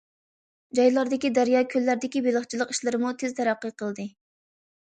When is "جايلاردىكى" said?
0.79-1.31